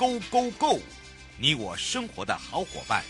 [0.00, 0.78] Go Go Go！
[1.38, 3.02] 你我生活的好伙伴，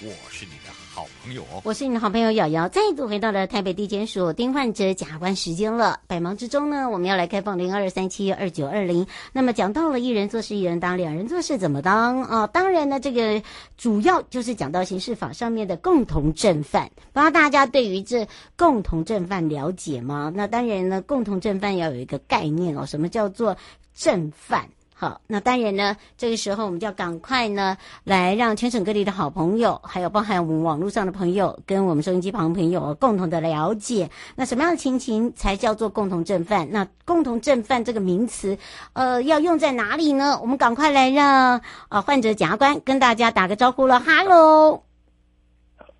[0.00, 1.60] 我是你的好朋友哦。
[1.64, 5.98] 我是你的好朋友瑶瑶，再度回到了台北地检署丁焕哲假关时间了。
[6.06, 9.04] 百忙之中呢，我们要来开放零二三七二九二零。
[9.32, 12.46] 那么讲到了一人做事一人当，两人做事怎么当啊？
[12.46, 13.42] 当然呢，这个
[13.76, 16.88] 主要就是讲到刑事法上面的共同正犯。
[17.12, 18.24] 不知道大家对于这
[18.56, 20.32] 共同正犯了解吗？
[20.32, 23.56] 那当然呢，共同正犯要有一个概念哦，什么叫做
[23.96, 24.68] 正犯？
[24.96, 36.70] 好，那当然呢，这个时候我们就要赶快呢，来让全省各地的好朋友，还有包含我们网络上的朋友，跟我们收音机旁的朋友共同的了解，那什么样的情形才叫做共同正犯？
[36.70, 38.56] 那共同正犯这个名词，
[38.92, 40.38] 呃，要用在哪里呢？
[40.40, 44.93] 我们赶快来让呃患者检察官跟大家打个招呼了，哈喽。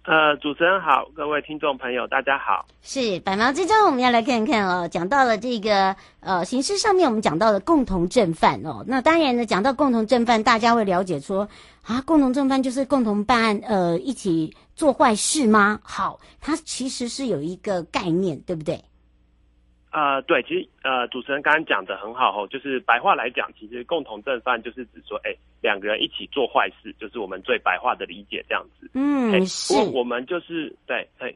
[0.06, 2.66] 呃，主持人好，各位听众朋友，大家好。
[2.82, 4.86] 是百忙之中，我们要来看看哦。
[4.86, 8.84] 讲到了这个呃，刑事上面我们讲到了共同正犯哦。
[8.86, 11.48] 那当然呢，讲到共同正犯，大家会了解说
[11.84, 15.80] 啊，共同正犯就是共同办案，呃，一起做坏事吗？
[15.82, 18.84] 好，它其实是有一个概念，对不对？
[19.94, 28.90] 呃，对，其实呃，主持人刚刚讲的很好哦，就是白话来讲，其实共同正犯就是指说，哎，两个人一起做坏事，就是我们最白话的理解这样子。
[28.94, 29.72] 嗯，是。
[29.72, 31.32] 不过我们就是对，哎，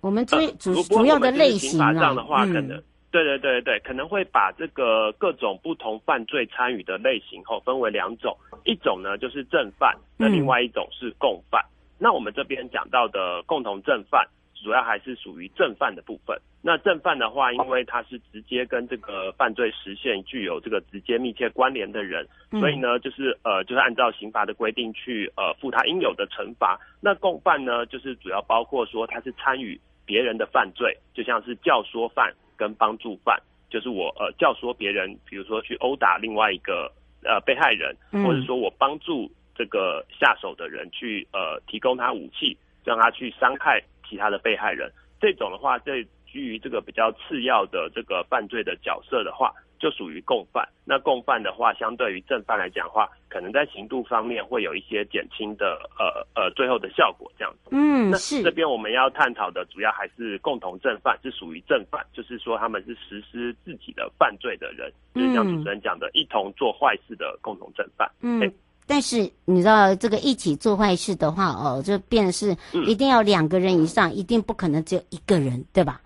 [0.00, 8.34] 我们最主、呃、主要的类型法上的话，可能、嗯、对对对对，可能会把这个各种不同犯罪参与的类型后分为两种，
[8.64, 11.62] 一种呢就是正犯，那另外一种是共犯。
[11.62, 14.26] 嗯、那我们这边讲到的共同正犯。
[14.62, 16.38] 主要还是属于正犯的部分。
[16.62, 26.78] 那正犯的话，因为他是直接跟这个犯罪实现具有这个直接密切关联的人，所以呢，就是呃，就是按照刑法的规定去呃负他应有的惩罚。
[27.00, 33.36] 那共犯呢，就是主要包括说他是参与别人的犯罪，就像是教唆犯跟帮助犯，
[33.68, 36.88] 就是我呃教唆别人，比如说去殴打另外一个
[37.24, 43.82] 呃被害人，或者说我帮助这个下手的人去呃提供他武器，让他去伤害。
[44.12, 50.68] 其他的被害人，这种的话，在基于这个比较次要的这个犯罪的角色的话，就属于共犯。
[50.84, 57.70] 那共犯的话，相对于正犯来讲的话，可能在刑度方面会有一些减轻的呃呃最后的效果这样子。
[57.72, 68.10] 嗯，那这边我们要探讨的主要还是共同正犯，是属于正犯，就是说他们是实施自己的犯罪的人，就是像主持人讲的，一同做坏事的共同正犯。
[68.20, 68.52] 嗯。
[68.86, 72.56] 但是你知道这个一起做坏事的话哦，就变成是
[72.86, 76.00] 一定要两个人以上，嗯、一定不可能只有一个人，对吧？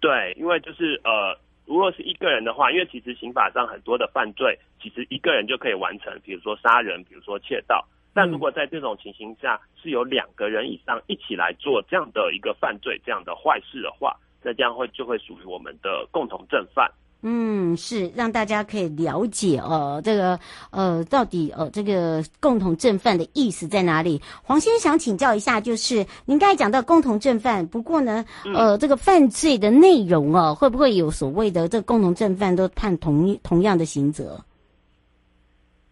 [0.00, 7.84] 对，因为就是呃，如果是一个人的话，因为其实刑法上很多的犯罪，其实一个人就可以完成，比如说杀人，比如说窃盗。
[8.12, 16.90] 但如果在这种情形下是有两个人以上一起来做这样的一个犯罪，这样的坏事的话，那这样会就会属于我们的共同正犯。
[17.24, 20.36] 嗯，是让大家可以了解哦，这个
[20.70, 24.20] 呃，到底呃，这个共同正犯的意思在哪里？
[24.42, 28.24] 黄先生想请教一下，就是您刚才讲到共同正犯，不过呢，
[28.56, 34.44] 呃，这个犯罪的内容哦，会不会有所谓的这个共同正犯都判同同样的刑责？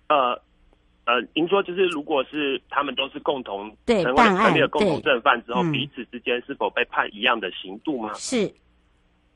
[0.08, 0.32] 呃
[1.04, 8.14] 呃，您说就是如果是他们都是共同对办案的共同正犯之后，彼此之间是否被判一样的刑度吗？
[8.14, 8.46] 是，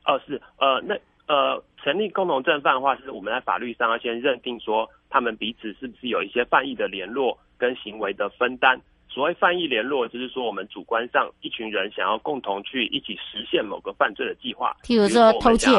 [0.05, 0.97] 哦、呃，是，呃，那。
[1.27, 8.79] 呃，成立共同正犯的话，是我们在法律上要先认定说，他们彼此是不是有一些犯意的联络跟行为的分担。
[9.15, 15.71] 所谓犯意联络，就是说我们主观上一群人想要共同去一起实现某个犯罪的计划，譬如说偷窃。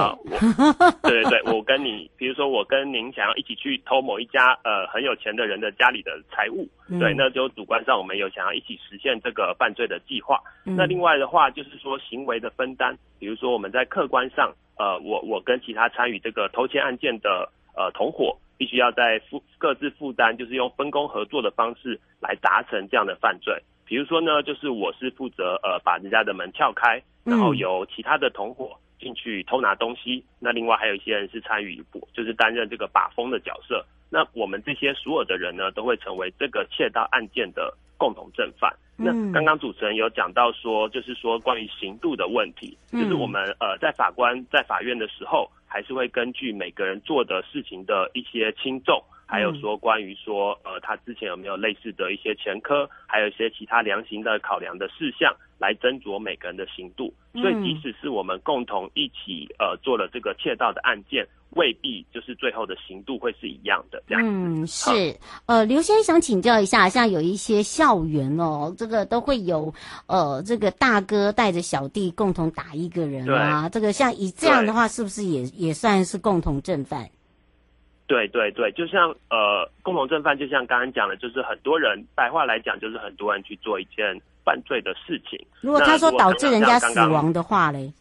[1.04, 10.40] 对对对，我跟你，比如说我跟您想要一起去偷某一家呃很有钱的人的家里的财物，嗯、对，那就主观上我们有想要一起实现这个犯罪的计划。
[10.66, 18.34] 嗯、那另外的话，就是说行为的分担，比如说我们在客观上，呃，我我跟其他参与这个偷窃案件的呃同伙。
[18.58, 23.54] 必须要在负各自负担，就是用分工合作的方式来达成这样的犯罪。
[23.86, 30.24] 比如说呢，就是我是负责呃把人家的门撬开，然后由其他的同伙进去偷拿东西。
[30.40, 33.86] 那另外还有一些人是参与，就是担任这个把风的角色。
[34.10, 38.74] 那我们这些所有的人呢，都会成为这个窃盗案件的共同正犯。
[38.98, 49.04] 那刚刚主持人有讲到说，就是说关于刑度的问题，就是我们呃在法官在法院的时候，还是会根据每个人做的事情的一些轻重。
[49.26, 57.14] 还有说关于说，呃，他之前有没有类似的一些前科，还有一些其他量刑的考量的事项，来斟酌每个人的刑度。
[57.34, 64.02] 所以，即使是我们共同一起呃做了这个窃盗的案件，未必就是最后的刑度会是一样的。
[64.08, 65.18] 这样嗯，是。
[65.48, 69.74] 呃，刘先生想请教一下，像有一些校园哦，这个都会有
[70.08, 77.10] 呃，这个大哥带着小弟共同打一个人啊，这个像以这样的话，是不是也也算是共同正犯？
[78.08, 85.44] 对对对，就像呃，共同正犯，就像刚刚讲的，就是很多人白话来讲，就是很多人去做一件犯罪的事情。
[85.62, 87.92] 如果他说导致人家死亡的话嘞？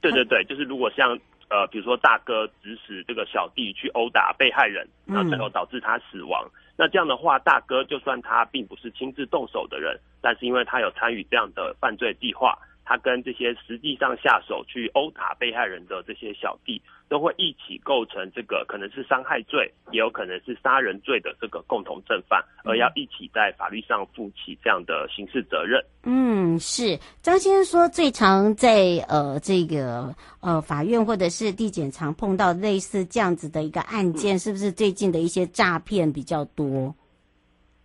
[0.00, 1.18] 对对对，就是如果像
[1.50, 12.58] 呃，比如说大哥指使这个小弟去殴打被害人，然后最后导致他死亡，嗯、那这样的话，大哥就算他并不是亲自动手的人，但是因为他有参与这样的犯罪计划。
[12.90, 25.80] 他跟这些实际上下手去殴打被害人的这些小弟，都会一起构成这个可能是伤害罪，也有可能是杀人罪的这个共同正犯，而要一起在法律上负起这样的刑事责任。
[26.02, 36.92] 嗯，是张先生说，最常在呃这个呃法院或者是地检常碰到类似这样子的一个案件，嗯、是不是最近的一些诈骗比较多？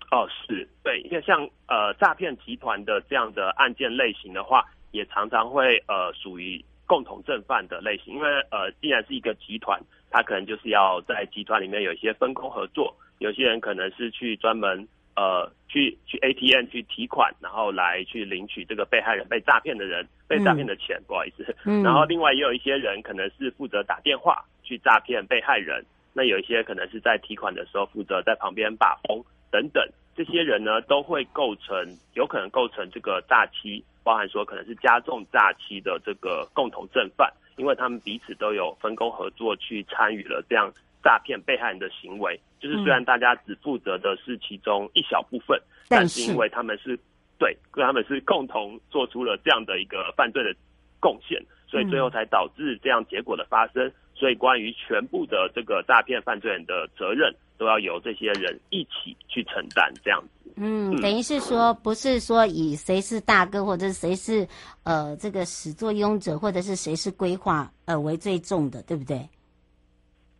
[0.10, 4.66] 哦，是对，因为像呃诈骗集团的这样的案件类型的话。
[4.96, 25.84] 也常常会呃属于共同正犯的类型，因为呃既然是一个集团，他可能就是要在集团里面有一些分工合作，有些人可能是去专门呃去去 ATM 去提款，然后来去领取这个被害人被诈骗的人被诈骗的钱，嗯、不好意思，嗯、然后另外也有一些人可能是负责打电话去诈骗被害人，
[26.14, 29.22] 那有一些可能是在提款的时候负责在旁边把风
[29.52, 29.84] 等等，
[30.16, 33.84] 这些人呢都会构成有可能构成这个诈欺。
[34.06, 40.72] 包含说可能是加重诈欺的这个共同正犯，因为他们彼此都有分工合作去参与了这样
[41.04, 42.40] 诈骗被害人的行为。
[42.60, 46.98] 就是虽然大家只负责的是其中一小部分，嗯、但是因为他们是
[47.38, 50.56] 对，他们是共同做出了这样的一个犯罪的
[51.00, 53.92] 贡献，所以最后才导致这样结果的发生。
[54.14, 60.52] 所以关于全部的这个诈骗犯罪人的责任，都要由这些人一起去承担，这样子。
[60.58, 64.48] 嗯，等于是说，不是说以谁是大哥，或者是谁是
[64.84, 69.28] 呃这个始作俑者，或者是谁是规划呃为最重的，对不对？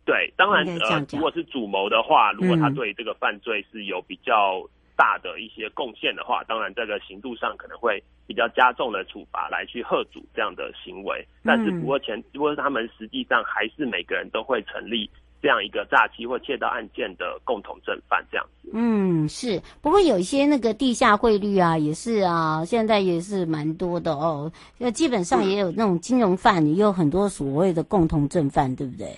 [0.06, 4.62] 对，当然呃，如果是主谋的话，如果他对这个犯罪是有比较
[4.96, 11.26] 大的一些贡献的话，嗯、当然这个刑度上可能会比较加重的处罚来去喝阻这样的行为。
[11.44, 15.10] 但是不过前，如果他们实际上还是每个人都会成立。
[15.46, 18.68] 这样一个诈欺或窃盗案件的共同正犯，这样子。
[18.72, 19.62] 嗯，是。
[19.80, 24.50] 不过有一些那个地下汇率啊，也是啊，现在也是蛮多的哦。
[24.76, 29.08] 那基本上也有那种金融犯，也有很多所谓的共同正犯，对不对？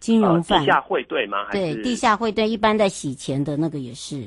[0.00, 1.50] 金融犯、呃、地下汇兑吗？
[1.50, 4.22] 对，地下汇兑一般在洗钱的那个也是。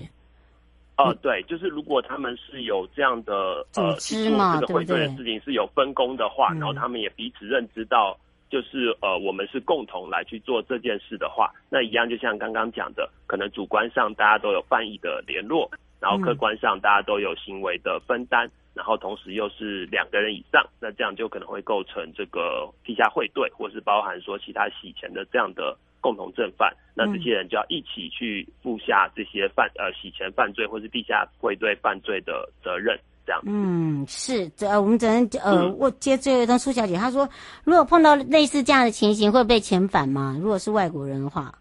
[0.98, 8.16] 哦、呃，对，就是如果他们是有这样的组织嘛，这个汇兑的事情是有分工的话，然后他们也彼此认知到。
[8.52, 15.72] 就是呃，我们是共同来去做这件事的话，那一样就像刚刚讲的，可能主观上大家都有犯意的联络，
[16.02, 33.00] 然后客观上大家都有行为的分担，然后同时又是两个人以上，那这样就可能会构成这个地下会对，或是包含说其他洗钱的这样的共同正犯，那这些人就要一起去负下这些犯呃洗钱犯罪或是地下会对犯罪的责任。
[33.24, 37.30] 这样，嗯，是，这呃，我们只能呃，我接最后一通苏小姐，她说，
[37.64, 40.36] 如果碰到类似这样的情形，会被遣返吗？
[40.42, 41.54] 如果是外国人的话，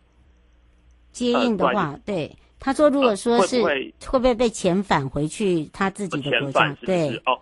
[1.12, 6.68] 接应的话，呃、对，她说，如果说是、呃、会不会，会不会被遣返回去他自己的国家？
[6.70, 7.38] 是是对，哦，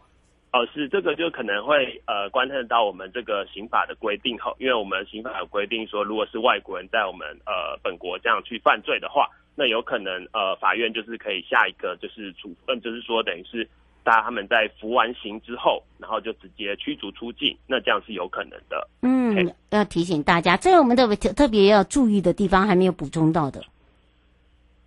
[0.53, 13.69] 哦，是这个就可能会呃，关系到我们这个刑法的规定后，因为我们刑法有规定说，如果是外国人在我们呃本国这样去犯罪的话，那有可能呃，法院就是可以下一个就是处分，就是说等于是。
[14.23, 18.89] 他们在服完刑之后，然后就直接驱逐出境，那这样是有可能的。
[19.03, 23.63] 嗯要提醒大家，这个我们特别特别要注意的地方还没有补充到的。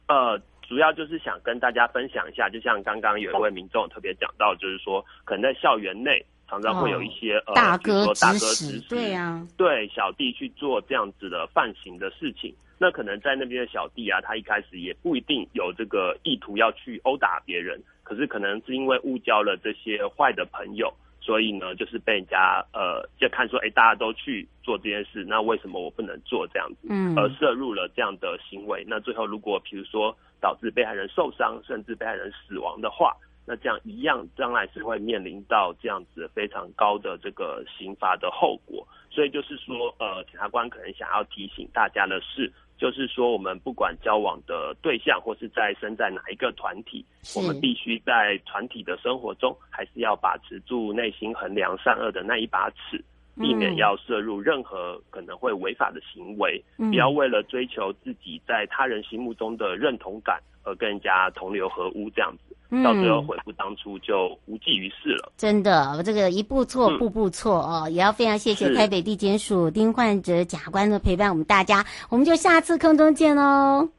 [0.07, 0.37] 呃，
[0.67, 12.53] 主要就是想跟大家分享一下，就像刚刚有一位民众特别讲到，就是说可能在校园内常常会有一些、哦、呃，大哥大哥指使，对呀、啊，对小弟去做这样子的犯行的事情。
[12.77, 17.79] 那可能在那边的小弟啊，他一开始也不一定有这个意图要去殴打别人。
[18.11, 26.89] 可是可能是因为误交了这些坏的朋友，所以呢，就是被人家呃，就看说，哎，大家都去做这件事，那为什么我不能做这样子？
[26.89, 33.15] 嗯，而涉入了这样的行为，那最后如果比如说导致被害人受伤，甚至被害人死亡的话，
[33.47, 38.85] 那这样一样将来是会面临到这样子非常高的这个刑罚的后果。
[39.09, 42.51] 所以就是说，呃，检察官可能想要提醒大家的是。
[42.81, 52.97] 就是说，我们不管交往的对象，或是在身在哪一个团体，我们必须在团体的生活中，还是要把持住内心衡量善恶的那一把尺，
[53.35, 62.50] 避免要摄入任何可能会违法的行为，嗯、不要为了追求自己在他人心目中的认同感而跟人家同流合污这样子。
[62.83, 65.33] 到最后悔不当初，就无济于事了。
[65.35, 67.89] 真的，这个一步错，步步错哦。
[67.89, 73.89] 也要非常谢谢台北地检署丁焕哲检察官的陪伴，我们大家，我们就下次空中见喽。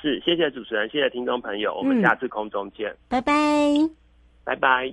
[0.00, 3.32] 是，谢谢主持人，谢谢听众朋友，我们下次空中见，拜拜，
[4.44, 4.92] 拜拜。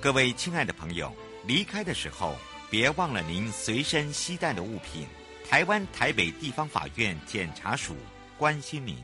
[0.00, 1.12] 各位亲爱的朋友，
[1.46, 2.32] 离开的时候
[2.70, 5.06] 别忘了您随身携带的物品。
[5.48, 7.94] 台湾台北地方法院检察署
[8.38, 8.96] 关心您。